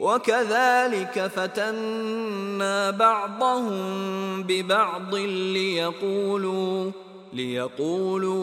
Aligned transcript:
وكذلك 0.00 1.26
فتنا 1.26 2.90
بعضهم 2.90 4.42
ببعض 4.42 5.14
ليقولوا 5.14 6.90
ليقولوا 7.32 8.36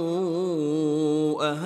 أهؤلاء 1.44 1.62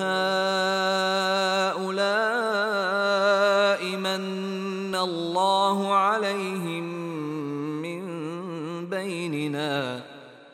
من 3.96 4.94
الله 4.94 5.94
عليهم 5.94 6.84
من 7.82 8.02
بيننا؟ 8.88 10.00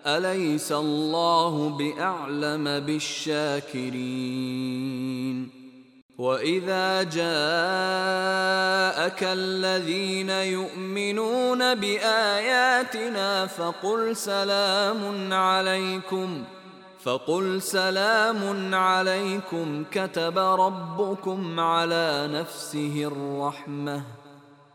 أليس 0.07 0.73
الله 0.73 1.69
بأعلم 1.69 2.81
بالشاكرين؟ 2.81 4.39
وإذا 6.19 7.03
جاءك 9.09 9.23
الذين 9.23 10.31
يؤمنون 10.31 11.75
بآياتنا 11.75 13.47
فقل 13.47 14.17
سلام 14.17 15.33
عليكم 15.33 16.45
فقل 17.01 17.63
سلام 17.63 18.75
عليكم 18.75 19.85
كتب 19.91 20.39
ربكم 20.39 21.61
على 21.61 22.29
نفسه 22.33 23.05
الرحمة 23.13 24.03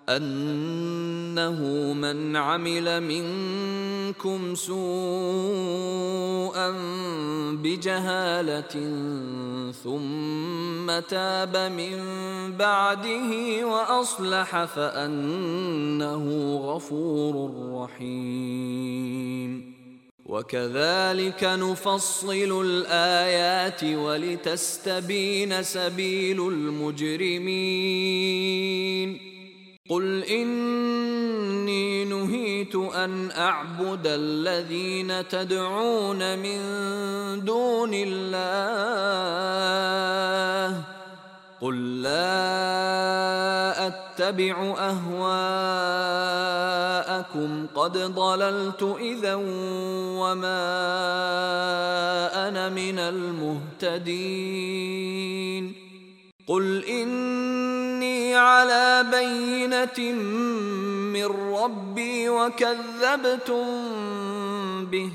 أنه 0.10 1.60
من 1.94 2.36
عمل 2.36 3.02
منكم 3.02 3.83
سوءا 4.56 6.72
بجهالة 7.52 8.74
ثم 9.84 11.00
تاب 11.10 11.58
من 11.58 11.98
بعده 12.58 13.32
وأصلح 13.68 14.66
فأنه 14.66 16.58
غفور 16.58 17.52
رحيم. 17.84 19.74
وكذلك 20.26 21.44
نفصل 21.44 22.66
الآيات 22.66 23.84
ولتستبين 23.84 25.64
سبيل 25.64 26.48
المجرمين. 26.48 28.04
قل 29.90 30.24
اني 30.24 31.53
نهيت 32.74 32.94
أن 32.96 33.32
أعبد 33.32 34.02
الذين 34.06 35.28
تدعون 35.28 36.40
من 36.40 36.60
دون 37.46 37.92
الله. 37.94 38.34
قل 41.62 42.02
لا 42.02 43.88
أتبع 43.88 44.76
أهواءكم. 44.80 45.28
قد 47.76 47.98
ضللت 47.98 48.96
إذا 49.00 49.36
وما 50.20 50.64
أنا 52.48 52.70
من 52.70 53.00
المهتدين. 53.00 54.24
قل 56.48 56.86
إني 56.86 58.36
على 58.36 59.06
بينة 59.12 60.00
ربي 61.58 62.30
وكذبتم 62.30 63.66
به. 64.86 65.12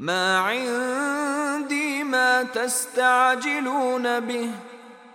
ما 0.00 0.38
عندي 0.38 2.04
ما 2.04 2.42
تستعجلون 2.42 4.20
به. 4.20 4.50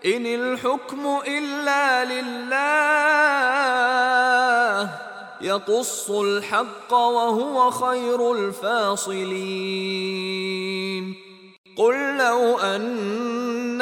إن 0.06 0.26
الحكم 0.26 1.20
إلا 1.28 2.06
لله. 2.06 2.52
يقص 5.42 6.10
الحق 6.10 6.94
وهو 6.94 7.72
خير 7.72 8.34
الفاصلين. 8.34 9.22
قل 11.78 12.18
لو 12.18 12.60
أن 12.60 13.82